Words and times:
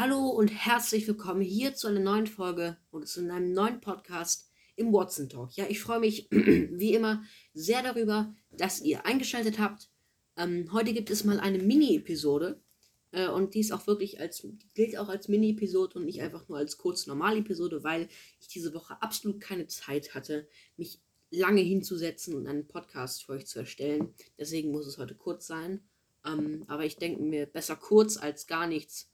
Hallo 0.00 0.30
und 0.30 0.48
herzlich 0.48 1.06
willkommen 1.06 1.42
hier 1.42 1.74
zu 1.74 1.86
einer 1.86 2.00
neuen 2.00 2.26
Folge 2.26 2.78
und 2.90 3.06
zu 3.06 3.20
einem 3.20 3.52
neuen 3.52 3.82
Podcast 3.82 4.50
im 4.74 4.94
Watson 4.94 5.28
Talk. 5.28 5.54
Ja, 5.58 5.66
ich 5.68 5.78
freue 5.78 6.00
mich 6.00 6.26
wie 6.30 6.94
immer 6.94 7.22
sehr 7.52 7.82
darüber, 7.82 8.34
dass 8.50 8.80
ihr 8.80 9.04
eingeschaltet 9.04 9.58
habt. 9.58 9.90
Ähm, 10.38 10.72
heute 10.72 10.94
gibt 10.94 11.10
es 11.10 11.24
mal 11.24 11.38
eine 11.38 11.58
Mini-Episode 11.58 12.62
äh, 13.10 13.28
und 13.28 13.52
die 13.52 13.60
ist 13.60 13.72
auch 13.72 13.86
wirklich 13.86 14.18
als, 14.18 14.48
gilt 14.72 14.96
auch 14.96 15.10
als 15.10 15.28
Mini-Episode 15.28 15.98
und 15.98 16.06
nicht 16.06 16.22
einfach 16.22 16.48
nur 16.48 16.56
als 16.56 16.78
kurz 16.78 17.06
Normal-Episode, 17.06 17.84
weil 17.84 18.08
ich 18.40 18.48
diese 18.48 18.72
Woche 18.72 19.02
absolut 19.02 19.38
keine 19.38 19.66
Zeit 19.66 20.14
hatte, 20.14 20.48
mich 20.78 21.02
lange 21.30 21.60
hinzusetzen 21.60 22.34
und 22.36 22.46
einen 22.46 22.66
Podcast 22.66 23.26
für 23.26 23.32
euch 23.32 23.46
zu 23.46 23.58
erstellen. 23.58 24.14
Deswegen 24.38 24.70
muss 24.70 24.86
es 24.86 24.96
heute 24.96 25.14
kurz 25.14 25.46
sein. 25.46 25.82
Ähm, 26.24 26.64
aber 26.68 26.86
ich 26.86 26.96
denke 26.96 27.22
mir, 27.22 27.44
besser 27.44 27.76
kurz 27.76 28.16
als 28.16 28.46
gar 28.46 28.66
nichts. 28.66 29.09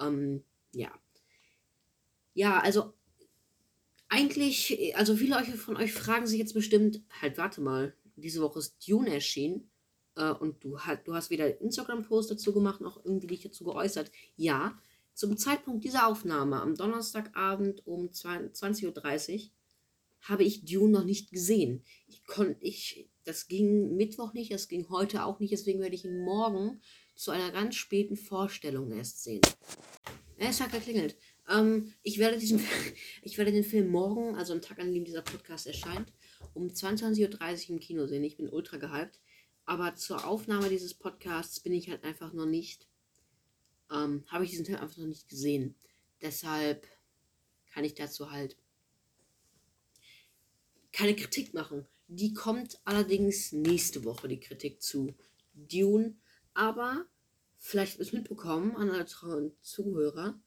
Ähm, 0.00 0.44
ja. 0.72 0.92
Ja, 2.34 2.60
also 2.60 2.94
eigentlich, 4.08 4.96
also 4.96 5.16
viele 5.16 5.44
von 5.44 5.76
euch 5.76 5.92
fragen 5.92 6.26
sich 6.26 6.38
jetzt 6.38 6.54
bestimmt, 6.54 7.02
halt, 7.20 7.36
warte 7.36 7.60
mal, 7.60 7.94
diese 8.16 8.40
Woche 8.40 8.58
ist 8.58 8.88
Dune 8.88 9.12
erschienen 9.12 9.70
äh, 10.16 10.30
und 10.30 10.62
du, 10.64 10.80
hat, 10.80 11.06
du 11.06 11.14
hast 11.14 11.30
weder 11.30 11.60
Instagram-Post 11.60 12.30
dazu 12.30 12.52
gemacht, 12.52 12.80
noch 12.80 13.04
irgendwie 13.04 13.26
dich 13.28 13.42
dazu 13.42 13.64
geäußert. 13.64 14.10
Ja, 14.36 14.78
zum 15.14 15.36
Zeitpunkt 15.36 15.84
dieser 15.84 16.06
Aufnahme, 16.06 16.60
am 16.60 16.74
Donnerstagabend 16.74 17.86
um 17.86 18.06
20.30 18.08 19.34
Uhr, 19.34 19.40
habe 20.22 20.44
ich 20.44 20.64
Dune 20.64 20.92
noch 20.92 21.04
nicht 21.04 21.30
gesehen. 21.30 21.82
Ich 22.06 22.24
konnte, 22.24 22.64
ich, 22.64 23.08
das 23.24 23.48
ging 23.48 23.96
Mittwoch 23.96 24.32
nicht, 24.32 24.52
das 24.52 24.68
ging 24.68 24.88
heute 24.88 25.24
auch 25.24 25.38
nicht, 25.38 25.52
deswegen 25.52 25.80
werde 25.80 25.94
ich 25.94 26.04
ihn 26.04 26.24
morgen 26.24 26.80
zu 27.18 27.32
einer 27.32 27.50
ganz 27.50 27.74
späten 27.74 28.16
Vorstellung 28.16 28.92
erst 28.92 29.24
sehen. 29.24 29.42
Es 30.36 30.60
hat 30.60 30.70
geklingelt. 30.70 31.16
Ähm, 31.48 31.92
ich, 32.04 32.18
werde 32.18 32.38
diesen, 32.38 32.64
ich 33.22 33.36
werde 33.38 33.50
den 33.50 33.64
Film 33.64 33.88
morgen, 33.90 34.36
also 34.36 34.52
am 34.52 34.62
Tag, 34.62 34.78
an 34.78 34.94
dem 34.94 35.04
dieser 35.04 35.22
Podcast 35.22 35.66
erscheint, 35.66 36.12
um 36.54 36.68
22.30 36.68 37.64
Uhr 37.64 37.70
im 37.70 37.80
Kino 37.80 38.06
sehen. 38.06 38.22
Ich 38.22 38.36
bin 38.36 38.48
ultra 38.48 38.76
gehypt. 38.76 39.18
Aber 39.64 39.96
zur 39.96 40.24
Aufnahme 40.26 40.68
dieses 40.68 40.94
Podcasts 40.94 41.58
bin 41.58 41.72
ich 41.72 41.90
halt 41.90 42.04
einfach 42.04 42.32
noch 42.32 42.46
nicht, 42.46 42.86
ähm, 43.90 44.22
habe 44.28 44.44
ich 44.44 44.50
diesen 44.50 44.64
Film 44.64 44.78
einfach 44.78 44.98
noch 44.98 45.06
nicht 45.06 45.28
gesehen. 45.28 45.74
Deshalb 46.22 46.86
kann 47.72 47.82
ich 47.82 47.94
dazu 47.94 48.30
halt 48.30 48.56
keine 50.92 51.16
Kritik 51.16 51.52
machen. 51.52 51.84
Die 52.06 52.32
kommt 52.32 52.80
allerdings 52.84 53.50
nächste 53.50 54.04
Woche, 54.04 54.28
die 54.28 54.40
Kritik 54.40 54.80
zu 54.80 55.14
Dune. 55.52 56.14
Aber 56.58 57.06
vielleicht 57.56 58.00
es 58.00 58.12
mitbekommen 58.12 58.74
an 58.74 58.90
alle 58.90 59.06
Zuhörer. 59.06 60.40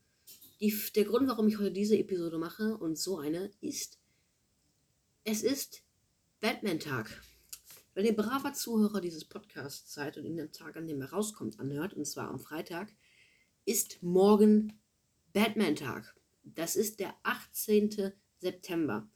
Die, 0.59 0.77
der 0.93 1.05
Grund, 1.05 1.29
warum 1.29 1.47
ich 1.47 1.57
heute 1.57 1.71
diese 1.71 1.97
Episode 1.97 2.37
mache 2.37 2.75
und 2.75 2.97
so 2.97 3.17
eine, 3.17 3.49
ist, 3.61 3.97
es 5.23 5.41
ist 5.41 5.83
Batman-Tag. 6.41 7.23
Wenn 7.93 8.05
ihr 8.05 8.13
braver 8.13 8.51
Zuhörer 8.51 8.99
dieses 8.99 9.23
Podcasts 9.23 9.93
seid 9.93 10.17
und 10.17 10.25
ihn 10.25 10.41
am 10.41 10.51
Tag, 10.51 10.75
an 10.75 10.85
dem 10.85 10.99
er 10.99 11.13
rauskommt, 11.13 11.61
anhört, 11.61 11.93
und 11.93 12.03
zwar 12.03 12.27
am 12.27 12.39
Freitag, 12.39 12.91
ist 13.63 14.03
morgen 14.03 14.81
Batman-Tag. 15.31 16.13
Das 16.43 16.75
ist 16.75 16.99
der 16.99 17.15
18. 17.23 18.11
September. 18.39 19.09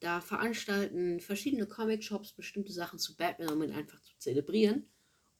Da 0.00 0.22
veranstalten 0.22 1.20
verschiedene 1.20 1.66
Comic-Shops 1.66 2.32
bestimmte 2.32 2.72
Sachen 2.72 2.98
zu 2.98 3.18
Batman, 3.18 3.52
um 3.52 3.62
ihn 3.64 3.72
einfach 3.72 4.00
zu 4.00 4.16
zelebrieren. 4.16 4.88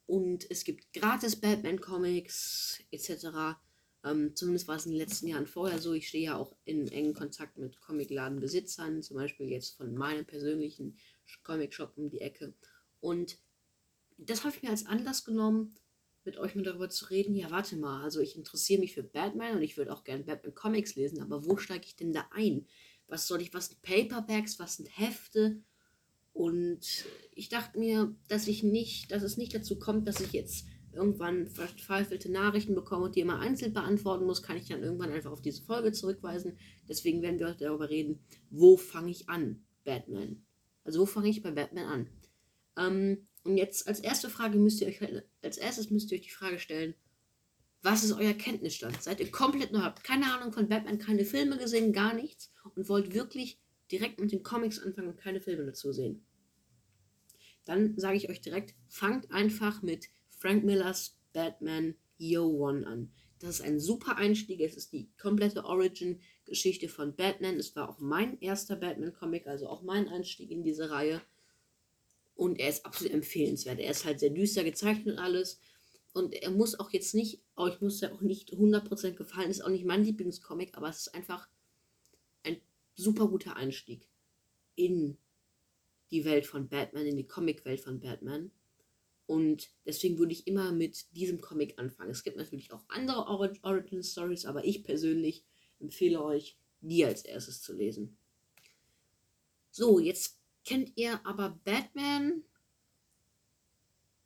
Und 0.06 0.50
es 0.50 0.64
gibt 0.64 0.92
gratis 0.92 1.36
Batman-Comics 1.36 2.81
etc. 2.91 3.56
Ähm, 4.05 4.34
zumindest 4.34 4.69
war 4.69 4.77
es 4.77 4.86
in 4.86 4.92
den 4.92 5.00
letzten 5.00 5.28
Jahren 5.28 5.47
vorher 5.47 5.78
so. 5.78 5.92
Ich 5.92 6.09
stehe 6.09 6.25
ja 6.25 6.36
auch 6.36 6.56
in 6.64 6.89
engen 6.89 7.14
Kontakt 7.14 7.56
mit 7.56 7.81
Comicladenbesitzern, 7.81 9.03
zum 9.03 9.17
Beispiel 9.17 9.48
jetzt 9.48 9.77
von 9.77 9.94
meinem 9.94 10.27
persönlichen 10.27 10.99
Comic-Shop 11.44 11.93
um 11.97 12.10
die 12.10 12.21
Ecke. 12.21 12.54
Und 13.00 13.38
das 14.19 14.44
habe 14.44 14.54
ich 14.54 14.62
mir 14.62 14.71
als 14.71 14.87
Anlass 14.87 15.25
genommen, 15.25 15.75
mit 16.25 16.37
euch 16.37 16.54
mal 16.54 16.62
darüber 16.62 16.88
zu 16.88 17.06
reden. 17.06 17.34
Ja, 17.34 17.50
warte 17.50 17.77
mal, 17.77 18.03
also 18.03 18.21
ich 18.21 18.37
interessiere 18.37 18.81
mich 18.81 18.94
für 18.94 19.03
Batman 19.03 19.56
und 19.56 19.62
ich 19.62 19.77
würde 19.77 19.93
auch 19.93 20.04
gerne 20.04 20.25
Batman 20.25 20.54
Comics 20.54 20.94
lesen, 20.94 21.21
aber 21.21 21.47
wo 21.47 21.56
steige 21.56 21.87
ich 21.87 21.97
denn 21.97 22.12
da 22.12 22.27
ein? 22.32 22.66
Was 23.09 23.27
soll 23.27 23.43
ich, 23.43 23.53
was 23.53 23.69
sind 23.69 23.82
Paperbacks, 23.82 24.59
was 24.59 24.77
sind 24.77 24.97
Hefte? 24.97 25.62
Und 26.32 27.04
ich 27.34 27.48
dachte 27.48 27.78
mir, 27.78 28.15
dass 28.28 28.48
ich 28.48 28.62
nicht, 28.62 29.10
dass 29.12 29.22
es 29.22 29.37
nicht 29.37 29.54
dazu 29.54 29.78
kommt, 29.78 30.09
dass 30.09 30.20
ich 30.20 30.32
jetzt 30.32 30.66
irgendwann 30.93 31.47
verzweifelte 31.47 32.31
Nachrichten 32.31 32.75
bekomme 32.75 33.06
und 33.06 33.16
die 33.16 33.20
immer 33.20 33.38
einzeln 33.38 33.72
beantworten 33.72 34.25
muss, 34.25 34.42
kann 34.42 34.56
ich 34.56 34.69
dann 34.69 34.82
irgendwann 34.82 35.12
einfach 35.12 35.32
auf 35.32 35.42
diese 35.42 35.62
Folge 35.62 35.92
zurückweisen. 35.92 36.59
Deswegen 36.88 37.22
werden 37.22 37.38
wir 37.38 37.48
heute 37.48 37.65
darüber 37.65 37.88
reden, 37.88 38.21
wo 38.50 38.76
fange 38.76 39.10
ich 39.10 39.28
an, 39.28 39.65
Batman? 39.84 40.42
Also 40.84 41.00
wo 41.00 41.06
fange 41.06 41.28
ich 41.28 41.42
bei 41.42 41.50
Batman 41.50 41.87
an? 41.87 42.09
Ähm, 42.76 43.26
und 43.44 43.56
jetzt 43.56 43.88
als 43.88 44.00
erste 44.00 44.31
Frage 44.31 44.59
müsst 44.59 44.81
ihr 44.81 44.88
euch, 44.88 45.00
als 45.42 45.59
erstes 45.59 45.91
müsst 45.91 46.12
ihr 46.12 46.19
euch 46.19 46.25
die 46.25 46.31
Frage 46.31 46.59
stellen, 46.59 46.94
was 47.82 48.04
ist 48.04 48.12
euer 48.12 48.34
Kenntnisstand? 48.34 49.03
Seid 49.03 49.19
ihr 49.21 49.31
komplett 49.31 49.72
neu, 49.72 49.81
habt 49.81 50.04
keine 50.04 50.32
Ahnung 50.32 50.53
von 50.53 50.69
Batman, 50.69 50.98
keine 50.98 51.25
Filme 51.25 51.59
gesehen, 51.59 51.92
gar 51.92 52.15
nichts 52.15 52.53
und 52.76 52.88
wollt 52.88 53.12
wirklich 53.12 53.59
direkt 53.92 54.20
mit 54.20 54.32
den 54.32 54.42
Comics 54.42 54.78
anfangen 54.78 55.08
und 55.08 55.16
keine 55.19 55.41
Filme 55.41 55.64
dazu 55.64 55.92
sehen? 55.92 56.25
Dann 57.64 57.97
sage 57.98 58.16
ich 58.16 58.28
euch 58.28 58.41
direkt, 58.41 58.75
fangt 58.88 59.30
einfach 59.30 59.82
mit 59.82 60.08
Frank 60.30 60.64
Millers 60.64 61.19
Batman 61.32 61.94
Year 62.19 62.44
One 62.44 62.86
an. 62.86 63.12
Das 63.38 63.56
ist 63.56 63.62
ein 63.62 63.80
super 63.80 64.16
Einstieg. 64.16 64.60
Es 64.60 64.76
ist 64.76 64.92
die 64.92 65.10
komplette 65.20 65.64
Origin-Geschichte 65.64 66.88
von 66.88 67.16
Batman. 67.16 67.56
Es 67.56 67.75
war 67.75 67.88
auch 67.88 67.98
mein 67.98 68.41
erster 68.41 68.76
Batman-Comic, 68.76 69.47
also 69.47 69.69
auch 69.69 69.82
mein 69.82 70.09
Einstieg 70.09 70.50
in 70.50 70.62
diese 70.62 70.91
Reihe. 70.91 71.20
Und 72.34 72.60
er 72.60 72.69
ist 72.69 72.86
absolut 72.86 73.12
empfehlenswert. 73.12 73.80
Er 73.80 73.91
ist 73.91 74.04
halt 74.04 74.20
sehr 74.20 74.30
düster 74.30 74.64
gezeichnet 74.64 75.19
alles. 75.19 75.60
Und 76.12 76.34
er 76.34 76.50
muss 76.50 76.78
auch 76.78 76.91
jetzt 76.92 77.14
nicht, 77.14 77.42
euch 77.56 77.80
muss 77.80 78.00
ja 78.00 78.12
auch 78.12 78.20
nicht 78.20 78.53
100% 78.53 79.14
gefallen. 79.14 79.50
Ist 79.50 79.64
auch 79.64 79.70
nicht 79.70 79.84
mein 79.84 80.04
Lieblingscomic, 80.04 80.76
aber 80.76 80.88
es 80.88 81.06
ist 81.06 81.14
einfach 81.14 81.48
ein 81.48 81.62
super 82.94 83.28
guter 83.28 83.56
Einstieg 83.56 84.08
in 84.75 85.16
die 86.10 86.25
Welt 86.25 86.47
von 86.47 86.69
Batman, 86.69 87.06
in 87.06 87.16
die 87.16 87.26
Comic-Welt 87.26 87.80
von 87.80 88.00
Batman. 88.00 88.50
Und 89.26 89.70
deswegen 89.86 90.19
würde 90.19 90.32
ich 90.32 90.47
immer 90.47 90.72
mit 90.72 91.06
diesem 91.16 91.41
Comic 91.41 91.78
anfangen. 91.78 92.10
Es 92.10 92.22
gibt 92.22 92.36
natürlich 92.36 92.72
auch 92.72 92.84
andere 92.88 93.26
Origin 93.62 94.03
Stories, 94.03 94.44
aber 94.44 94.64
ich 94.64 94.84
persönlich 94.84 95.44
empfehle 95.80 96.22
euch, 96.22 96.58
die 96.80 97.04
als 97.04 97.25
erstes 97.25 97.62
zu 97.62 97.75
lesen. 97.75 98.16
So, 99.70 99.98
jetzt 99.98 100.38
kennt 100.64 100.92
ihr 100.97 101.24
aber 101.24 101.59
Batman. 101.64 102.42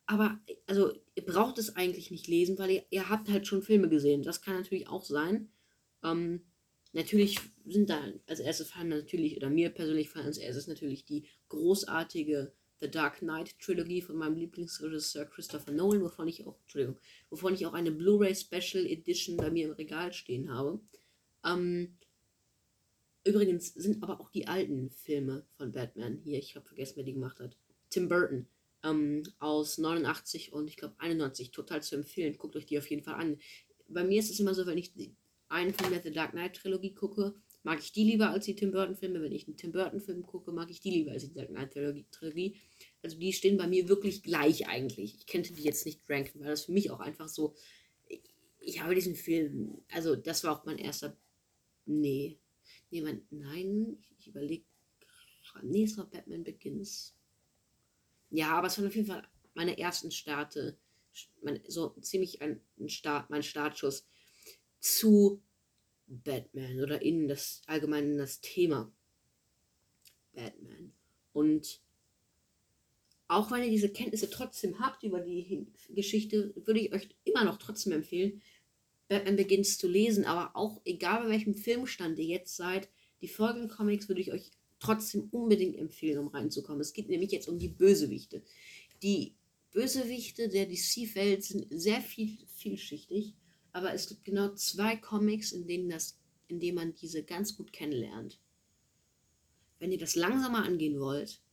Aber, 0.05 0.39
also, 0.65 0.93
ihr 1.15 1.25
braucht 1.25 1.57
es 1.57 1.75
eigentlich 1.75 2.11
nicht 2.11 2.27
lesen, 2.27 2.57
weil 2.57 2.71
ihr, 2.71 2.85
ihr 2.89 3.09
habt 3.09 3.29
halt 3.29 3.47
schon 3.47 3.61
Filme 3.61 3.89
gesehen. 3.89 4.23
Das 4.23 4.41
kann 4.41 4.55
natürlich 4.55 4.87
auch 4.87 5.05
sein. 5.05 5.49
Ähm, 6.03 6.41
natürlich 6.93 7.39
sind 7.65 7.89
da 7.89 8.01
als 8.27 8.39
erstes 8.39 8.71
fallen 8.71 8.89
natürlich, 8.89 9.37
oder 9.37 9.49
mir 9.49 9.69
persönlich 9.69 10.09
fallen 10.09 10.25
als 10.25 10.37
erstes 10.37 10.67
natürlich 10.67 11.05
die 11.05 11.25
großartige 11.49 12.53
The 12.79 12.89
Dark 12.91 13.19
Knight 13.19 13.57
Trilogie 13.59 14.01
von 14.01 14.17
meinem 14.17 14.35
Lieblingsregisseur 14.35 15.25
Christopher 15.25 15.71
Nolan, 15.71 16.01
wovon 16.01 16.27
ich 16.27 16.45
auch, 16.45 16.59
Entschuldigung, 16.61 16.99
wovon 17.29 17.53
ich 17.53 17.65
auch 17.65 17.73
eine 17.73 17.91
Blu-ray 17.91 18.35
Special 18.35 18.85
Edition 18.85 19.37
bei 19.37 19.49
mir 19.49 19.67
im 19.67 19.73
Regal 19.73 20.13
stehen 20.13 20.51
habe. 20.53 20.79
Ähm, 21.43 21.97
übrigens 23.23 23.73
sind 23.73 24.03
aber 24.03 24.21
auch 24.21 24.29
die 24.29 24.47
alten 24.47 24.91
Filme 24.91 25.45
von 25.57 25.71
Batman 25.71 26.17
hier, 26.17 26.37
ich 26.37 26.55
habe 26.55 26.67
vergessen, 26.67 26.97
wer 26.97 27.03
die 27.03 27.13
gemacht 27.13 27.39
hat. 27.39 27.57
Tim 27.89 28.09
Burton 28.09 28.47
ähm, 28.83 29.23
aus 29.39 29.77
89 29.77 30.53
und 30.53 30.67
ich 30.67 30.77
glaube 30.77 30.95
91, 30.99 31.51
total 31.51 31.81
zu 31.81 31.95
empfehlen. 31.95 32.37
Guckt 32.37 32.55
euch 32.55 32.65
die 32.65 32.77
auf 32.77 32.89
jeden 32.89 33.03
Fall 33.03 33.15
an. 33.15 33.39
Bei 33.87 34.03
mir 34.03 34.19
ist 34.19 34.29
es 34.29 34.39
immer 34.39 34.53
so, 34.53 34.65
wenn 34.65 34.77
ich 34.77 34.93
einen 35.49 35.73
Film 35.73 35.91
der 35.91 36.01
The 36.01 36.11
Dark 36.11 36.31
Knight 36.31 36.55
Trilogie 36.55 36.93
gucke, 36.93 37.35
mag 37.63 37.79
ich 37.79 37.91
die 37.91 38.03
lieber 38.03 38.29
als 38.29 38.45
die 38.45 38.55
Tim 38.55 38.71
Burton-Filme. 38.71 39.21
Wenn 39.21 39.31
ich 39.31 39.47
einen 39.47 39.57
Tim 39.57 39.71
Burton-Film 39.71 40.25
gucke, 40.25 40.51
mag 40.51 40.69
ich 40.69 40.79
die 40.79 40.91
lieber 40.91 41.11
als 41.11 41.23
die 41.23 41.33
Dark 41.33 41.49
Knight-Trilogie. 41.49 42.59
Also 43.01 43.17
die 43.17 43.33
stehen 43.33 43.57
bei 43.57 43.67
mir 43.67 43.87
wirklich 43.89 44.23
gleich 44.23 44.67
eigentlich. 44.67 45.15
Ich 45.15 45.27
könnte 45.27 45.53
die 45.53 45.63
jetzt 45.63 45.85
nicht 45.85 46.01
ranken, 46.09 46.39
weil 46.39 46.49
das 46.49 46.65
für 46.65 46.71
mich 46.71 46.91
auch 46.91 46.99
einfach 46.99 47.27
so. 47.27 47.55
Ich, 48.07 48.21
ich 48.59 48.81
habe 48.81 48.95
diesen 48.95 49.15
Film, 49.15 49.81
also 49.91 50.15
das 50.15 50.43
war 50.43 50.57
auch 50.57 50.65
mein 50.65 50.77
erster. 50.77 51.17
Nee. 51.85 52.39
Nee, 52.89 53.01
mein, 53.01 53.25
nein, 53.29 53.97
ich, 54.01 54.15
ich 54.19 54.27
überlege. 54.27 54.65
Nee, 55.63 55.83
es 55.83 55.97
war 55.97 56.05
Batman 56.05 56.43
Begins. 56.43 57.15
Ja, 58.29 58.57
aber 58.57 58.67
es 58.67 58.77
waren 58.77 58.87
auf 58.87 58.95
jeden 58.95 59.07
Fall 59.07 59.27
meine 59.53 59.77
ersten 59.77 60.11
Starte. 60.11 60.77
Mein, 61.41 61.61
so 61.67 61.89
ziemlich 62.01 62.41
ein, 62.41 62.61
ein 62.79 62.89
Start, 62.89 63.29
mein 63.29 63.43
Startschuss 63.43 64.05
zu 64.79 65.41
Batman 66.07 66.81
oder 66.81 67.01
in 67.01 67.27
das 67.27 67.61
allgemein 67.65 68.11
in 68.11 68.17
das 68.17 68.41
Thema 68.41 68.91
Batman. 70.33 70.93
Und 71.33 71.81
auch 73.27 73.51
wenn 73.51 73.63
ihr 73.63 73.69
diese 73.69 73.89
Kenntnisse 73.89 74.29
trotzdem 74.29 74.79
habt 74.79 75.03
über 75.03 75.19
die 75.19 75.67
Geschichte, 75.89 76.53
würde 76.55 76.79
ich 76.79 76.93
euch 76.93 77.09
immer 77.25 77.43
noch 77.43 77.57
trotzdem 77.57 77.93
empfehlen, 77.93 78.41
Batman 79.09 79.35
Begins 79.35 79.77
zu 79.77 79.87
lesen, 79.87 80.25
aber 80.25 80.55
auch 80.55 80.81
egal 80.85 81.23
bei 81.23 81.29
welchem 81.29 81.55
Filmstand 81.55 82.19
ihr 82.19 82.25
jetzt 82.25 82.55
seid, 82.55 82.89
die 83.21 83.27
folgenden 83.27 83.69
Comics 83.69 84.07
würde 84.07 84.21
ich 84.21 84.31
euch 84.31 84.51
trotzdem 84.79 85.27
unbedingt 85.31 85.77
empfehlen, 85.77 86.19
um 86.19 86.27
reinzukommen. 86.27 86.81
Es 86.81 86.93
geht 86.93 87.09
nämlich 87.09 87.31
jetzt 87.31 87.47
um 87.47 87.57
die 87.57 87.69
Bösewichte. 87.69 88.43
Die 89.01 89.35
Bösewichte 89.71 90.49
der 90.49 90.65
DC-Welt 90.65 91.43
sind 91.43 91.67
sehr 91.69 92.01
viel, 92.01 92.37
vielschichtig, 92.55 93.33
aber 93.77 93.93
es 93.93 94.07
gibt 94.07 94.25
genau 94.25 94.55
zwei 94.55 94.95
Comics, 94.95 95.51
in 95.51 95.67
denen, 95.67 95.87
das, 95.87 96.17
in 96.47 96.59
denen 96.59 96.77
man 96.77 96.95
diese 96.95 97.23
ganz 97.23 97.55
gut 97.55 97.71
kennenlernt. 97.71 98.39
Wenn 99.77 99.91
ihr 99.91 99.99
das 99.99 100.15
langsamer 100.15 100.65
angehen 100.65 100.99
wollt, 100.99 101.43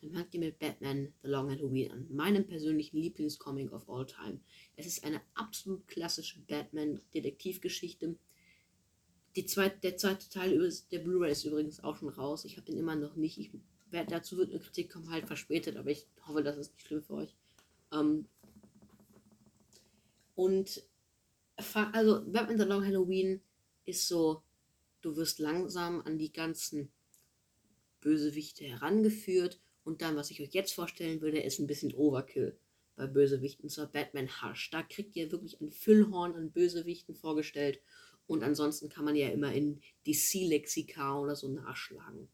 dann 0.00 0.12
fangt 0.12 0.32
ihr 0.34 0.38
mit 0.38 0.60
Batman 0.60 1.12
The 1.22 1.28
Long 1.30 1.50
Halloween 1.50 1.90
an, 1.90 2.06
meinem 2.10 2.46
persönlichen 2.46 2.98
Lieblingscomic 2.98 3.72
of 3.72 3.90
all 3.90 4.06
time. 4.06 4.38
Es 4.76 4.86
ist 4.86 5.02
eine 5.02 5.20
absolut 5.34 5.88
klassische 5.88 6.38
Batman-Detektivgeschichte. 6.42 8.14
Zweit, 9.46 9.82
der 9.82 9.96
zweite 9.96 10.28
Teil 10.28 10.72
der 10.92 10.98
Blu-ray 11.00 11.32
ist 11.32 11.44
übrigens 11.44 11.82
auch 11.82 11.96
schon 11.96 12.08
raus. 12.08 12.44
Ich 12.44 12.56
habe 12.56 12.66
den 12.66 12.78
immer 12.78 12.94
noch 12.94 13.16
nicht. 13.16 13.36
Ich, 13.36 13.50
dazu 13.90 14.36
wird 14.36 14.50
eine 14.50 14.60
Kritik 14.60 14.92
kommen, 14.92 15.10
halt 15.10 15.26
verspätet, 15.26 15.76
aber 15.76 15.90
ich 15.90 16.06
hoffe, 16.24 16.44
das 16.44 16.56
ist 16.56 16.72
nicht 16.72 16.86
schlimm 16.86 17.02
für 17.02 17.14
euch. 17.14 17.34
Ähm, 17.90 18.28
und 20.36 20.84
also 21.74 22.22
Batman 22.26 22.58
The 22.58 22.64
Long 22.64 22.84
Halloween 22.84 23.40
ist 23.84 24.08
so, 24.08 24.42
du 25.02 25.16
wirst 25.16 25.38
langsam 25.38 26.00
an 26.02 26.18
die 26.18 26.32
ganzen 26.32 26.90
Bösewichte 28.00 28.64
herangeführt 28.64 29.60
und 29.82 30.02
dann, 30.02 30.16
was 30.16 30.30
ich 30.30 30.40
euch 30.40 30.52
jetzt 30.52 30.74
vorstellen 30.74 31.20
würde, 31.20 31.40
ist 31.40 31.58
ein 31.58 31.66
bisschen 31.66 31.94
Overkill 31.94 32.56
bei 32.96 33.06
Bösewichten, 33.06 33.68
zwar 33.68 33.86
Batman 33.86 34.28
Hush. 34.28 34.70
Da 34.70 34.82
kriegt 34.82 35.16
ihr 35.16 35.32
wirklich 35.32 35.60
ein 35.60 35.70
Füllhorn 35.70 36.34
an 36.34 36.52
Bösewichten 36.52 37.14
vorgestellt 37.14 37.80
und 38.26 38.42
ansonsten 38.42 38.88
kann 38.88 39.04
man 39.04 39.16
ja 39.16 39.28
immer 39.28 39.52
in 39.52 39.80
DC-Lexika 40.06 41.18
oder 41.18 41.36
so 41.36 41.48
nachschlagen. 41.48 42.28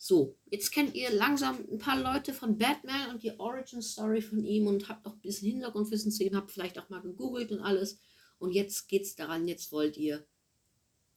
So, 0.00 0.36
jetzt 0.48 0.70
kennt 0.70 0.94
ihr 0.94 1.10
langsam 1.10 1.58
ein 1.72 1.78
paar 1.78 2.00
Leute 2.00 2.32
von 2.32 2.56
Batman 2.56 3.10
und 3.10 3.24
die 3.24 3.32
Origin 3.40 3.82
Story 3.82 4.22
von 4.22 4.44
ihm 4.44 4.68
und 4.68 4.88
habt 4.88 5.04
auch 5.04 5.14
ein 5.14 5.20
bisschen 5.20 5.50
Hintergrundwissen 5.50 6.12
zu 6.12 6.22
ihm, 6.22 6.36
habt 6.36 6.52
vielleicht 6.52 6.78
auch 6.78 6.88
mal 6.88 7.02
gegoogelt 7.02 7.50
und 7.50 7.60
alles. 7.60 7.98
Und 8.38 8.52
jetzt 8.52 8.88
geht's 8.88 9.14
daran, 9.14 9.48
jetzt 9.48 9.72
wollt 9.72 9.96
ihr 9.96 10.26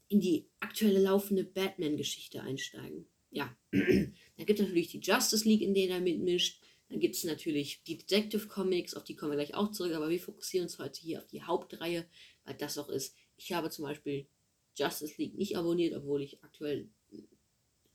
in 0.07 0.19
die 0.19 0.49
aktuelle 0.59 0.99
laufende 0.99 1.43
Batman-Geschichte 1.43 2.41
einsteigen. 2.41 3.07
Ja, 3.29 3.55
dann 3.71 4.45
gibt 4.45 4.59
es 4.59 4.65
natürlich 4.65 4.89
die 4.89 4.99
Justice 4.99 5.47
League, 5.47 5.61
in 5.61 5.73
der 5.73 5.89
er 5.89 6.01
mitmischt. 6.01 6.61
Dann 6.89 6.99
gibt 6.99 7.15
es 7.15 7.23
natürlich 7.23 7.81
die 7.83 7.97
Detective 7.97 8.47
Comics, 8.47 8.93
auf 8.93 9.05
die 9.05 9.15
kommen 9.15 9.31
wir 9.31 9.37
gleich 9.37 9.55
auch 9.55 9.71
zurück, 9.71 9.93
aber 9.93 10.09
wir 10.09 10.19
fokussieren 10.19 10.65
uns 10.65 10.77
heute 10.79 10.99
hier 10.99 11.19
auf 11.19 11.27
die 11.27 11.43
Hauptreihe, 11.43 12.05
weil 12.43 12.55
das 12.55 12.77
auch 12.77 12.89
ist. 12.89 13.15
Ich 13.37 13.53
habe 13.53 13.69
zum 13.69 13.85
Beispiel 13.85 14.27
Justice 14.75 15.15
League 15.17 15.35
nicht 15.35 15.57
abonniert, 15.57 15.95
obwohl 15.95 16.21
ich 16.21 16.43
aktuell 16.43 16.89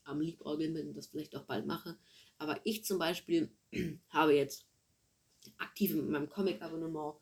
am 0.05 0.21
Liebäugeln 0.21 0.73
bin 0.73 0.89
und 0.89 0.97
das 0.97 1.09
vielleicht 1.09 1.37
auch 1.37 1.45
bald 1.45 1.67
mache. 1.67 1.99
Aber 2.39 2.61
ich 2.65 2.85
zum 2.85 2.99
Beispiel 2.99 3.51
habe 4.09 4.35
jetzt 4.35 4.67
aktiv 5.59 5.95
mit 5.95 6.09
meinem 6.09 6.31
Comic-Abonnement 6.31 7.17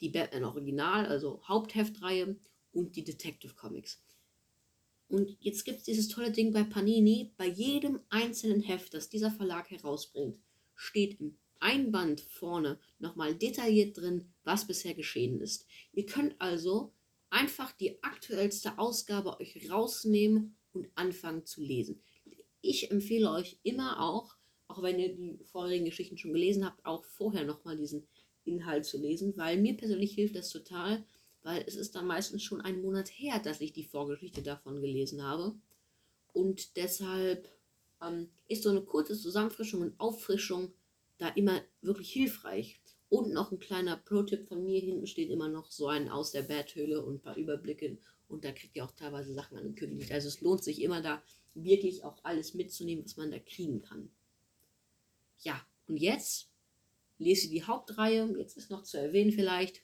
die 0.00 0.08
Batman 0.08 0.44
Original, 0.44 1.06
also 1.06 1.42
Hauptheftreihe 1.46 2.36
und 2.72 2.96
die 2.96 3.04
Detective 3.04 3.54
Comics. 3.54 4.02
Und 5.08 5.36
jetzt 5.40 5.64
gibt 5.64 5.78
es 5.78 5.84
dieses 5.84 6.08
tolle 6.08 6.30
Ding 6.30 6.52
bei 6.52 6.64
Panini. 6.64 7.32
Bei 7.36 7.46
jedem 7.46 8.00
einzelnen 8.10 8.60
Heft, 8.60 8.92
das 8.92 9.08
dieser 9.08 9.30
Verlag 9.30 9.70
herausbringt, 9.70 10.38
steht 10.74 11.18
im 11.20 11.36
Einband 11.60 12.20
vorne 12.20 12.78
nochmal 12.98 13.34
detailliert 13.34 13.96
drin, 13.96 14.26
was 14.44 14.66
bisher 14.66 14.94
geschehen 14.94 15.40
ist. 15.40 15.66
Ihr 15.92 16.06
könnt 16.06 16.40
also 16.40 16.92
einfach 17.30 17.72
die 17.72 18.02
aktuellste 18.02 18.78
Ausgabe 18.78 19.40
euch 19.40 19.70
rausnehmen 19.70 20.56
und 20.72 20.88
anfangen 20.94 21.46
zu 21.46 21.62
lesen 21.62 22.00
ich 22.60 22.90
empfehle 22.90 23.30
euch 23.30 23.58
immer 23.62 24.00
auch, 24.00 24.36
auch 24.68 24.82
wenn 24.82 24.98
ihr 24.98 25.14
die 25.14 25.38
vorherigen 25.44 25.86
Geschichten 25.86 26.18
schon 26.18 26.32
gelesen 26.32 26.64
habt, 26.64 26.84
auch 26.84 27.04
vorher 27.04 27.44
nochmal 27.44 27.76
diesen 27.76 28.06
Inhalt 28.48 28.84
zu 28.84 28.98
lesen, 28.98 29.34
weil 29.36 29.58
mir 29.58 29.76
persönlich 29.76 30.14
hilft 30.14 30.36
das 30.36 30.50
total, 30.50 31.04
weil 31.42 31.64
es 31.66 31.76
ist 31.76 31.94
dann 31.94 32.06
meistens 32.06 32.42
schon 32.42 32.60
einen 32.60 32.82
Monat 32.82 33.08
her, 33.08 33.38
dass 33.38 33.60
ich 33.60 33.72
die 33.72 33.84
Vorgeschichte 33.84 34.42
davon 34.42 34.80
gelesen 34.80 35.22
habe. 35.22 35.54
Und 36.32 36.76
deshalb 36.76 37.48
ähm, 38.02 38.28
ist 38.48 38.62
so 38.62 38.70
eine 38.70 38.82
kurze 38.82 39.16
Zusammenfrischung 39.16 39.80
und 39.82 39.98
Auffrischung 39.98 40.72
da 41.18 41.28
immer 41.28 41.60
wirklich 41.80 42.12
hilfreich. 42.12 42.80
Und 43.08 43.32
noch 43.32 43.50
ein 43.52 43.58
kleiner 43.58 43.96
Pro-Tipp 43.96 44.48
von 44.48 44.64
mir, 44.64 44.80
hinten 44.80 45.06
steht 45.06 45.30
immer 45.30 45.48
noch 45.48 45.70
so 45.70 45.86
ein 45.88 46.10
aus 46.10 46.32
der 46.32 46.42
Betthöhle 46.42 47.02
und 47.02 47.14
ein 47.14 47.20
paar 47.20 47.36
Überblicke. 47.36 47.96
Und 48.28 48.44
da 48.44 48.52
kriegt 48.52 48.76
ihr 48.76 48.84
auch 48.84 48.92
teilweise 48.92 49.32
Sachen 49.32 49.56
angekündigt. 49.56 50.12
Also 50.12 50.28
es 50.28 50.42
lohnt 50.42 50.62
sich 50.62 50.82
immer 50.82 51.00
da 51.00 51.22
wirklich 51.54 52.04
auch 52.04 52.22
alles 52.22 52.54
mitzunehmen, 52.54 53.04
was 53.04 53.16
man 53.16 53.30
da 53.30 53.38
kriegen 53.38 53.80
kann. 53.80 54.10
Ja, 55.40 55.66
und 55.86 55.96
jetzt 55.96 56.50
lese 57.18 57.48
die 57.48 57.64
Hauptreihe. 57.64 58.34
Jetzt 58.38 58.56
ist 58.56 58.70
noch 58.70 58.82
zu 58.82 58.98
erwähnen 58.98 59.32
vielleicht. 59.32 59.82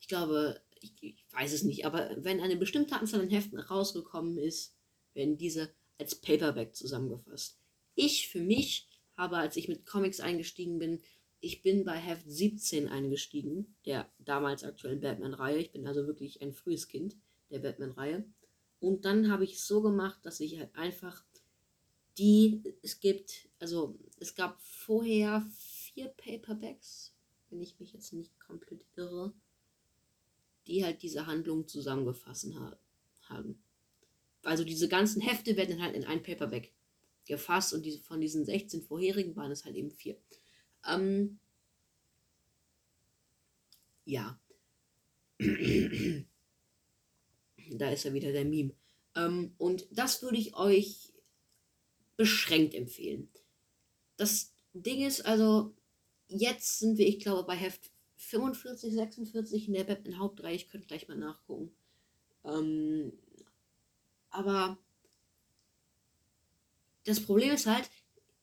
Ich 0.00 0.08
glaube, 0.08 0.60
ich, 0.80 0.92
ich 1.00 1.24
weiß 1.32 1.52
es 1.52 1.62
nicht, 1.62 1.84
aber 1.84 2.16
wenn 2.18 2.40
eine 2.40 2.56
bestimmte 2.56 2.96
Anzahl 2.96 3.20
an 3.20 3.30
Heften 3.30 3.58
rausgekommen 3.58 4.38
ist, 4.38 4.74
werden 5.14 5.36
diese 5.36 5.70
als 5.98 6.14
Paperback 6.14 6.74
zusammengefasst. 6.74 7.58
Ich 7.94 8.28
für 8.28 8.40
mich 8.40 8.88
habe, 9.16 9.36
als 9.36 9.56
ich 9.56 9.68
mit 9.68 9.84
Comics 9.84 10.20
eingestiegen 10.20 10.78
bin, 10.78 11.00
ich 11.40 11.62
bin 11.62 11.84
bei 11.84 11.96
Heft 11.96 12.30
17 12.30 12.88
eingestiegen, 12.88 13.74
der 13.86 14.10
damals 14.18 14.64
aktuellen 14.64 15.00
Batman-Reihe. 15.00 15.58
Ich 15.58 15.72
bin 15.72 15.86
also 15.86 16.06
wirklich 16.06 16.42
ein 16.42 16.52
frühes 16.52 16.88
Kind 16.88 17.16
der 17.50 17.60
Batman-Reihe. 17.60 18.24
Und 18.78 19.04
dann 19.04 19.30
habe 19.30 19.44
ich 19.44 19.54
es 19.54 19.66
so 19.66 19.82
gemacht, 19.82 20.20
dass 20.22 20.40
ich 20.40 20.58
halt 20.58 20.74
einfach 20.74 21.24
die, 22.20 22.62
es 22.82 23.00
gibt, 23.00 23.48
also 23.60 23.98
es 24.18 24.34
gab 24.34 24.60
vorher 24.60 25.48
vier 25.56 26.08
Paperbacks, 26.08 27.14
wenn 27.48 27.62
ich 27.62 27.80
mich 27.80 27.94
jetzt 27.94 28.12
nicht 28.12 28.38
komplett 28.38 28.84
irre, 28.94 29.32
die 30.66 30.84
halt 30.84 31.02
diese 31.02 31.26
Handlung 31.26 31.66
zusammengefasst 31.66 32.46
haben. 33.22 33.62
Also 34.42 34.64
diese 34.64 34.86
ganzen 34.88 35.22
Hefte 35.22 35.56
werden 35.56 35.80
halt 35.80 35.94
in 35.94 36.04
ein 36.04 36.22
Paperback 36.22 36.72
gefasst 37.26 37.72
und 37.72 37.86
diese, 37.86 38.00
von 38.00 38.20
diesen 38.20 38.44
16 38.44 38.82
vorherigen 38.82 39.34
waren 39.34 39.50
es 39.50 39.64
halt 39.64 39.76
eben 39.76 39.90
vier. 39.90 40.16
Ähm, 40.86 41.38
ja. 44.04 44.38
Da 47.72 47.88
ist 47.90 48.02
ja 48.02 48.12
wieder 48.12 48.32
der 48.32 48.44
Meme. 48.44 48.74
Ähm, 49.14 49.54
und 49.56 49.86
das 49.92 50.22
würde 50.22 50.38
ich 50.38 50.56
euch 50.56 51.09
beschränkt 52.20 52.74
empfehlen. 52.74 53.30
Das 54.18 54.52
Ding 54.74 55.06
ist 55.06 55.24
also, 55.24 55.74
jetzt 56.28 56.78
sind 56.78 56.98
wir, 56.98 57.08
ich 57.08 57.18
glaube, 57.18 57.46
bei 57.46 57.56
Heft 57.56 57.90
45, 58.16 58.92
46 58.92 59.68
in 59.68 59.72
der 59.72 59.84
Batman 59.84 60.18
Hauptreihe. 60.18 60.54
Ich 60.54 60.68
könnte 60.68 60.86
gleich 60.86 61.08
mal 61.08 61.16
nachgucken. 61.16 61.74
Ähm, 62.44 63.14
aber 64.28 64.76
das 67.04 67.20
Problem 67.20 67.52
ist 67.52 67.64
halt, 67.64 67.88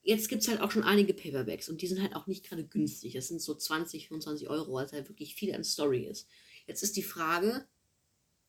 jetzt 0.01 0.27
gibt 0.27 0.41
es 0.41 0.47
halt 0.47 0.61
auch 0.61 0.71
schon 0.71 0.83
einige 0.83 1.13
Paperbacks 1.13 1.69
und 1.69 1.83
die 1.83 1.87
sind 1.87 2.01
halt 2.01 2.15
auch 2.15 2.25
nicht 2.25 2.49
gerade 2.49 2.65
günstig. 2.65 3.13
Das 3.13 3.27
sind 3.27 3.43
so 3.43 3.53
20, 3.53 4.07
25 4.07 4.49
Euro, 4.49 4.73
weil 4.73 4.87
es 4.87 4.91
halt 4.93 5.07
wirklich 5.07 5.35
viel 5.35 5.53
an 5.53 5.63
Story 5.63 6.07
ist. 6.07 6.27
Jetzt 6.65 6.81
ist 6.81 6.97
die 6.97 7.03
Frage, 7.03 7.67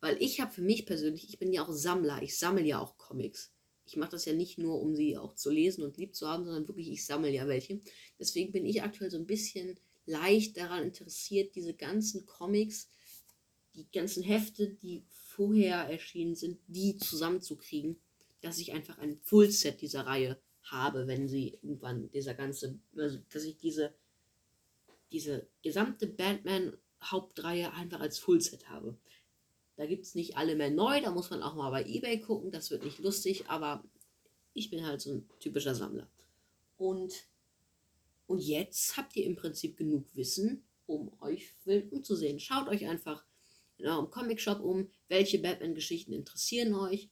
weil 0.01 0.17
ich 0.23 0.41
habe 0.41 0.53
für 0.53 0.63
mich 0.63 0.87
persönlich, 0.87 1.29
ich 1.29 1.39
bin 1.39 1.53
ja 1.53 1.67
auch 1.67 1.71
Sammler, 1.71 2.23
ich 2.23 2.39
sammle 2.39 2.65
ja 2.65 2.79
auch 2.79 2.97
Comics. 2.97 3.53
Ich 3.89 3.97
mache 3.97 4.11
das 4.11 4.27
ja 4.27 4.35
nicht 4.35 4.59
nur, 4.59 4.81
um 4.81 4.95
sie 4.95 5.17
auch 5.17 5.35
zu 5.35 5.51
lesen 5.51 5.83
und 5.83 5.97
lieb 5.97 6.15
zu 6.15 6.29
haben, 6.29 6.45
sondern 6.45 6.69
wirklich, 6.69 6.91
ich 6.91 7.07
sammle 7.07 7.31
ja 7.31 7.49
welche. 7.49 7.81
Deswegen 8.19 8.53
bin 8.53 8.67
ich 8.67 8.83
aktuell 8.83 9.11
so 9.11 9.17
ein 9.17 9.27
bisschen 9.27 9.81
leicht 10.05 10.59
daran 10.59 10.85
interessiert, 10.85 11.55
diese 11.55 11.73
ganzen 11.73 12.27
Comics, 12.27 12.89
die 13.75 13.91
ganzen 13.91 14.23
Hefte, 14.23 14.69
die 14.69 15.05
vorher 15.09 15.89
erschienen 15.89 16.35
sind, 16.35 16.59
die 16.67 16.99
zusammenzukriegen, 16.99 17.99
dass 18.43 18.59
ich 18.59 18.73
einfach 18.73 18.99
ein 18.99 19.19
Fullset 19.23 19.81
dieser 19.81 20.07
Reihe 20.07 20.39
habe, 20.65 21.07
wenn 21.07 21.27
sie 21.27 21.59
irgendwann 21.63 22.11
dieser 22.11 22.35
ganze, 22.35 22.79
also 22.95 23.19
dass 23.31 23.45
ich 23.45 23.57
diese, 23.57 23.95
diese 25.13 25.47
gesamte 25.63 26.07
Batman-Hauptreihe 26.07 27.73
einfach 27.73 28.01
als 28.01 28.19
Fullset 28.19 28.69
habe. 28.69 28.99
Da 29.79 29.87
gibt 29.87 30.07
es 30.07 30.17
nicht 30.17 30.37
alle 30.37 30.57
mehr 30.57 30.73
neu, 30.73 31.01
da 31.01 31.13
muss 31.13 31.31
man 31.31 31.41
auch 31.41 31.55
mal 31.55 31.71
bei 31.71 31.85
eBay 31.85 32.21
gucken, 32.21 32.51
das 32.51 32.73
wird 32.73 32.83
nicht 32.83 32.99
lustig, 32.99 33.45
aber 33.47 33.85
ich 34.53 34.71
bin 34.71 34.85
halt 34.85 35.01
so 35.01 35.13
ein 35.13 35.29
typischer 35.39 35.73
Sammler. 35.73 36.11
Und, 36.77 37.29
und 38.27 38.41
jetzt 38.41 38.97
habt 38.97 39.15
ihr 39.15 39.25
im 39.25 39.37
Prinzip 39.37 39.77
genug 39.77 40.05
Wissen, 40.17 40.65
um 40.87 41.13
euch 41.21 41.55
wild 41.65 41.93
umzusehen. 41.93 42.41
Schaut 42.41 42.67
euch 42.67 42.89
einfach 42.89 43.25
in 43.77 43.87
eurem 43.87 44.11
Comic-Shop 44.11 44.59
um, 44.59 44.91
welche 45.07 45.39
Batman-Geschichten 45.39 46.13
interessieren 46.13 46.75
euch, 46.75 47.09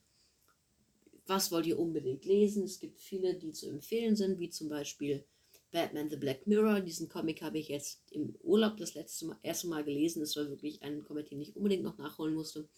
was 1.25 1.53
wollt 1.53 1.67
ihr 1.67 1.79
unbedingt 1.79 2.25
lesen. 2.25 2.65
Es 2.65 2.81
gibt 2.81 3.01
viele, 3.01 3.37
die 3.37 3.53
zu 3.53 3.69
empfehlen 3.69 4.17
sind, 4.17 4.41
wie 4.41 4.51
zum 4.51 4.69
Beispiel 4.69 5.25
Batman 5.73 6.11
the 6.11 6.17
Black 6.17 6.47
Mirror. 6.47 6.81
Diesen 6.81 7.09
Comic 7.09 7.43
habe 7.43 7.59
ich 7.59 7.69
jetzt 7.69 8.01
im 8.11 8.35
Urlaub 8.43 8.77
das 8.77 8.95
letzte 8.95 9.27
Mal, 9.27 9.39
erste 9.43 9.69
Mal 9.69 9.85
gelesen. 9.85 10.23
Es 10.23 10.37
war 10.37 10.49
wirklich 10.49 10.83
ein 10.83 11.05
Comic, 11.05 11.29
den 11.29 11.41
ich 11.41 11.57
unbedingt 11.57 11.83
noch 11.83 11.99
nachholen 11.99 12.35
musste. 12.35 12.69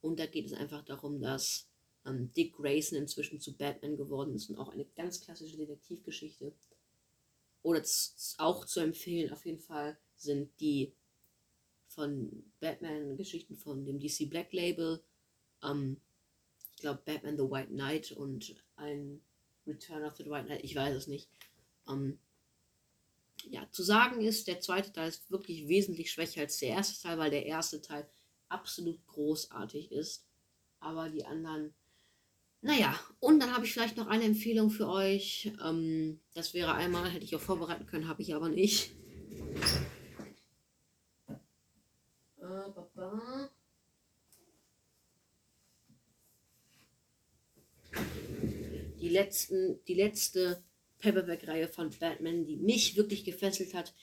Und 0.00 0.18
da 0.18 0.26
geht 0.26 0.46
es 0.46 0.52
einfach 0.52 0.84
darum, 0.84 1.20
dass 1.20 1.68
ähm, 2.06 2.32
Dick 2.32 2.56
Grayson 2.56 2.98
inzwischen 2.98 3.40
zu 3.40 3.56
Batman 3.56 3.96
geworden 3.96 4.34
ist 4.34 4.50
und 4.50 4.56
auch 4.56 4.70
eine 4.70 4.86
ganz 4.96 5.20
klassische 5.20 5.56
Detektivgeschichte. 5.56 6.52
Oder 7.62 7.82
auch 8.38 8.64
zu 8.64 8.80
empfehlen, 8.80 9.32
auf 9.32 9.44
jeden 9.44 9.60
Fall, 9.60 9.98
sind 10.16 10.48
die 10.60 10.92
von 11.88 12.44
Batman-Geschichten 12.60 13.56
von 13.56 13.84
dem 13.84 13.98
DC 13.98 14.30
Black 14.30 14.52
Label. 14.52 15.02
Ähm, 15.62 16.00
ich 16.74 16.80
glaube, 16.80 17.02
Batman 17.04 17.36
the 17.36 17.42
White 17.42 17.72
Knight 17.72 18.12
und 18.12 18.54
ein 18.76 19.20
Return 19.66 20.04
of 20.04 20.16
the 20.16 20.24
White 20.24 20.46
Knight, 20.46 20.64
ich 20.64 20.74
weiß 20.74 20.94
es 20.96 21.06
nicht. 21.06 21.28
Ähm, 21.88 22.18
ja, 23.48 23.66
zu 23.70 23.82
sagen 23.82 24.20
ist, 24.20 24.46
der 24.48 24.60
zweite 24.60 24.92
Teil 24.92 25.08
ist 25.08 25.30
wirklich 25.30 25.68
wesentlich 25.68 26.10
schwächer 26.10 26.42
als 26.42 26.58
der 26.58 26.70
erste 26.70 27.02
Teil, 27.02 27.18
weil 27.18 27.30
der 27.30 27.46
erste 27.46 27.80
Teil 27.80 28.08
absolut 28.48 29.06
großartig 29.06 29.92
ist. 29.92 30.26
Aber 30.80 31.08
die 31.08 31.24
anderen 31.24 31.74
naja, 32.62 32.98
und 33.20 33.40
dann 33.40 33.54
habe 33.54 33.64
ich 33.64 33.72
vielleicht 33.72 33.96
noch 33.96 34.06
eine 34.06 34.24
Empfehlung 34.24 34.68
für 34.70 34.86
euch. 34.86 35.50
Ähm, 35.64 36.20
das 36.34 36.52
wäre 36.52 36.74
einmal, 36.74 37.08
hätte 37.10 37.24
ich 37.24 37.34
auch 37.34 37.40
vorbereiten 37.40 37.86
können, 37.86 38.06
habe 38.06 38.20
ich 38.20 38.34
aber 38.34 38.50
nicht. 38.50 38.92
Äh, 42.36 42.70
die, 49.00 49.08
letzten, 49.08 49.82
die 49.86 49.94
letzte 49.94 50.62
Paperback-Reihe 51.00 51.68
von 51.68 51.90
Batman, 51.98 52.44
die 52.44 52.56
mich 52.56 52.96
wirklich 52.96 53.24
gefesselt 53.24 53.74
hat, 53.74 53.94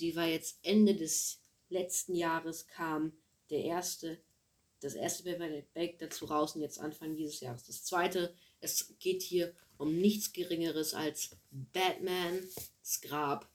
die 0.00 0.16
war 0.16 0.26
jetzt 0.26 0.58
Ende 0.62 0.94
des 0.94 1.40
letzten 1.68 2.14
Jahres, 2.14 2.66
kam 2.66 3.12
der 3.50 3.64
erste 3.64 4.18
das 4.82 4.94
erste 4.94 5.22
Paperback 5.22 5.98
dazu 5.98 6.24
raus 6.24 6.56
und 6.56 6.62
jetzt 6.62 6.80
Anfang 6.80 7.16
dieses 7.16 7.40
Jahres 7.40 7.64
das 7.64 7.84
zweite. 7.84 8.34
Es 8.60 8.94
geht 8.98 9.22
hier 9.22 9.54
um 9.78 9.96
nichts 9.96 10.32
Geringeres 10.32 10.94
als 10.94 11.30
Batman 11.72 12.40
Grab. 13.02 13.48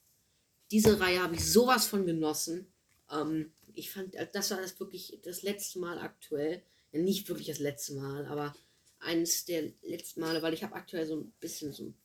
Diese 0.71 0.99
Reihe 0.99 1.21
habe 1.21 1.35
ich 1.35 1.51
sowas 1.51 1.87
von 1.87 2.05
genossen. 2.05 2.67
Ähm, 3.11 3.51
ich 3.73 3.91
fand, 3.91 4.15
das 4.33 4.51
war 4.51 4.61
das 4.61 4.79
wirklich 4.79 5.19
das 5.23 5.43
letzte 5.43 5.79
Mal 5.79 5.99
aktuell. 5.99 6.63
Ja, 6.91 6.99
nicht 6.99 7.27
wirklich 7.27 7.47
das 7.47 7.59
letzte 7.59 7.93
Mal, 7.93 8.25
aber 8.25 8.55
eines 8.99 9.45
der 9.45 9.71
letzten 9.83 10.21
Male, 10.21 10.41
weil 10.41 10.53
ich 10.53 10.63
habe 10.63 10.75
aktuell 10.75 11.05
so 11.05 11.17
ein 11.17 11.33
bisschen 11.39 11.71
so 11.71 11.83
ein 11.83 11.95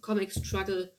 Comic-Struggle. 0.00 0.92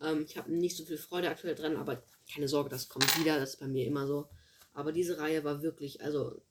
Ähm, 0.00 0.24
ich 0.28 0.36
habe 0.36 0.52
nicht 0.52 0.76
so 0.76 0.84
viel 0.84 0.98
Freude 0.98 1.30
aktuell 1.30 1.54
dran, 1.54 1.76
aber 1.76 2.02
keine 2.32 2.48
Sorge, 2.48 2.70
das 2.70 2.88
kommt 2.88 3.18
wieder. 3.18 3.38
Das 3.38 3.50
ist 3.54 3.60
bei 3.60 3.68
mir 3.68 3.86
immer 3.86 4.06
so. 4.06 4.28
Aber 4.72 4.92
diese 4.92 5.18
Reihe 5.18 5.44
war 5.44 5.62
wirklich, 5.62 6.02
also 6.02 6.42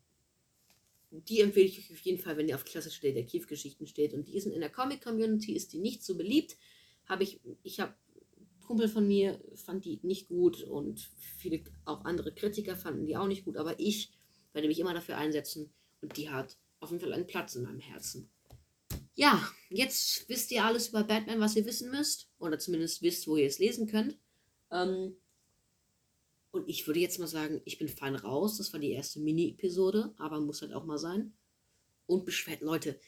die 1.11 1.41
empfehle 1.41 1.67
ich 1.67 1.79
euch 1.79 1.91
auf 1.91 1.99
jeden 1.99 2.19
Fall, 2.19 2.37
wenn 2.37 2.47
ihr 2.47 2.55
auf 2.55 2.65
klassische 2.65 3.01
Detektivgeschichten 3.01 3.87
steht. 3.87 4.13
Und 4.13 4.27
die 4.27 4.39
sind 4.39 4.53
in 4.53 4.61
der 4.61 4.71
Comic-Community, 4.71 5.55
ist 5.55 5.73
die 5.73 5.79
nicht 5.79 6.03
so 6.03 6.15
beliebt. 6.15 6.57
Habe 7.05 7.23
ich, 7.23 7.41
ich 7.63 7.79
habe 7.79 7.93
Kumpel 8.63 8.87
von 8.87 9.07
mir 9.07 9.39
fand 9.55 9.85
die 9.85 9.99
nicht 10.03 10.29
gut 10.29 10.63
und 10.63 11.11
viele 11.37 11.63
auch 11.85 12.05
andere 12.05 12.33
Kritiker 12.33 12.75
fanden 12.75 13.05
die 13.05 13.17
auch 13.17 13.27
nicht 13.27 13.45
gut, 13.45 13.57
aber 13.57 13.79
ich 13.79 14.11
werde 14.53 14.67
mich 14.67 14.79
immer 14.79 14.93
dafür 14.93 15.17
einsetzen 15.17 15.71
und 16.01 16.17
die 16.17 16.29
hat 16.29 16.57
auf 16.79 16.91
jeden 16.91 17.01
Fall 17.01 17.13
einen 17.13 17.27
Platz 17.27 17.55
in 17.55 17.63
meinem 17.63 17.79
Herzen. 17.79 18.29
Ja, 19.15 19.47
jetzt 19.73 20.27
wisst 20.29 20.51
ihr 20.51 20.63
alles 20.63 20.89
über 20.89 21.03
Batman, 21.03 21.39
was 21.39 21.55
ihr 21.55 21.65
wissen 21.65 21.91
müsst. 21.91 22.29
Oder 22.39 22.59
zumindest 22.59 23.01
wisst, 23.01 23.27
wo 23.27 23.37
ihr 23.37 23.47
es 23.47 23.59
lesen 23.59 23.87
könnt. 23.87 24.17
Ähm, 24.71 25.15
und 26.51 26.69
ich 26.69 26.85
würde 26.85 26.99
jetzt 26.99 27.19
mal 27.19 27.27
sagen, 27.27 27.61
ich 27.65 27.79
bin 27.79 27.87
fein 27.87 28.15
raus. 28.15 28.57
Das 28.57 28.73
war 28.73 28.79
die 28.79 28.91
erste 28.91 29.19
Mini-Episode, 29.19 30.13
aber 30.17 30.39
muss 30.39 30.61
halt 30.61 30.73
auch 30.73 30.85
mal 30.85 30.99
sein. 30.99 31.33
Und 32.05 32.25
beschwert, 32.25 32.61
Leute, 32.61 32.99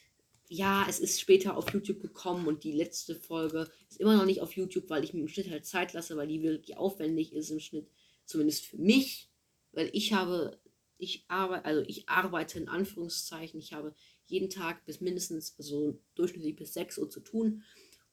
ja, 0.48 0.86
es 0.88 1.00
ist 1.00 1.20
später 1.20 1.56
auf 1.56 1.72
YouTube 1.72 2.00
gekommen 2.00 2.46
und 2.46 2.64
die 2.64 2.72
letzte 2.72 3.14
Folge 3.14 3.68
ist 3.88 4.00
immer 4.00 4.16
noch 4.16 4.26
nicht 4.26 4.42
auf 4.42 4.56
YouTube, 4.56 4.88
weil 4.90 5.04
ich 5.04 5.12
mir 5.12 5.20
im 5.20 5.28
Schnitt 5.28 5.50
halt 5.50 5.66
Zeit 5.66 5.92
lasse, 5.92 6.16
weil 6.16 6.28
die 6.28 6.42
wirklich 6.42 6.76
aufwendig 6.76 7.32
ist 7.32 7.50
im 7.50 7.60
Schnitt. 7.60 7.88
Zumindest 8.24 8.66
für 8.66 8.78
mich, 8.78 9.30
weil 9.72 9.90
ich 9.92 10.12
habe, 10.12 10.58
ich 10.98 11.24
arbeite, 11.28 11.64
also 11.64 11.82
ich 11.86 12.08
arbeite 12.08 12.58
in 12.58 12.68
Anführungszeichen, 12.68 13.58
ich 13.60 13.72
habe 13.72 13.94
jeden 14.26 14.50
Tag 14.50 14.84
bis 14.84 15.00
mindestens, 15.00 15.54
also 15.58 15.98
durchschnittlich 16.14 16.56
bis 16.56 16.74
6 16.74 16.98
Uhr 16.98 17.10
zu 17.10 17.20
tun. 17.20 17.62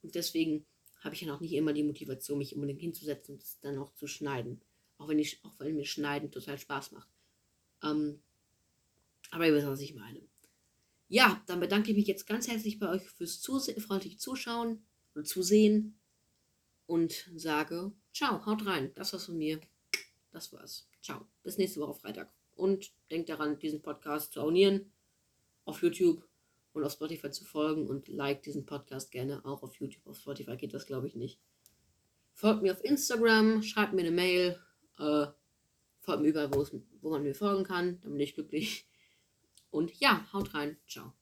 Und 0.02 0.16
deswegen 0.16 0.66
habe 1.02 1.16
ich 1.16 1.22
ja 1.22 1.28
noch 1.28 1.42
nicht 1.42 1.54
immer 1.54 1.74
die 1.74 1.84
Motivation, 1.84 2.38
mich 2.38 2.56
unbedingt 2.56 2.82
hinzusetzen 2.82 3.36
und 3.36 3.44
es 3.44 3.60
dann 3.60 3.78
auch 3.78 3.94
zu 3.96 4.08
schneiden. 4.08 4.62
Auch 4.98 5.08
wenn, 5.08 5.20
ich, 5.20 5.44
auch 5.44 5.60
wenn 5.60 5.76
mir 5.76 5.86
Schneiden 5.86 6.32
total 6.32 6.58
Spaß 6.58 6.92
macht. 6.92 7.10
Ähm, 7.82 8.22
aber 9.32 9.48
ihr 9.48 9.54
wisst, 9.54 9.68
was 9.68 9.80
ich 9.80 9.96
meine. 9.96 10.22
Ja, 11.08 11.44
dann 11.48 11.60
bedanke 11.60 11.92
ich 11.92 11.98
mich 11.98 12.08
jetzt 12.08 12.28
ganz 12.28 12.48
herzlich 12.48 12.80
bei 12.80 12.90
euch 12.90 13.04
fürs 13.04 13.42
Zuse 13.42 13.80
freundliche 13.80 14.18
Zuschauen 14.18 14.86
und 15.14 15.28
Zusehen 15.28 16.00
und 16.86 17.30
sage 17.36 17.92
Ciao, 18.14 18.46
haut 18.46 18.66
rein. 18.66 18.92
Das 18.96 19.12
war's 19.14 19.26
von 19.26 19.38
mir. 19.38 19.60
Das 20.32 20.54
war's. 20.54 20.88
Ciao. 21.02 21.28
Bis 21.44 21.58
nächste 21.58 21.82
Woche 21.82 21.96
Freitag. 21.96 22.32
Und 22.56 22.92
denkt 23.10 23.30
daran, 23.30 23.60
diesen 23.60 23.82
Podcast 23.82 24.34
zu 24.34 24.42
abonnieren 24.42 24.92
auf 25.66 25.82
YouTube 25.82 26.28
und 26.74 26.84
auf 26.84 26.92
Spotify 26.92 27.30
zu 27.32 27.46
folgen 27.46 27.88
und 27.88 28.08
like 28.08 28.44
diesen 28.44 28.66
Podcast 28.66 29.12
gerne 29.12 29.44
auch 29.46 29.64
auf 29.64 29.76
YouTube. 29.76 30.06
Auf 30.08 30.20
Spotify 30.20 30.58
geht 30.58 30.74
das, 30.74 30.86
glaube 30.86 31.08
ich, 31.08 31.16
nicht. 31.16 31.40
Folgt 32.34 32.64
mir 32.64 32.74
auf 32.74 32.84
Instagram, 32.84 33.62
schreibt 33.62 33.94
mir 33.94 34.02
eine 34.02 34.12
Mail. 34.12 34.60
Äh, 34.98 35.28
folgt 36.00 36.22
mir 36.22 36.30
überall, 36.30 36.52
wo 36.54 37.10
man 37.10 37.24
mir 37.24 37.36
folgen 37.36 37.64
kann. 37.64 38.00
Dann 38.02 38.12
bin 38.12 38.20
ich 38.20 38.34
glücklich. 38.34 38.88
Und 39.70 40.00
ja, 40.00 40.28
haut 40.34 40.54
rein. 40.54 40.78
Ciao. 40.88 41.14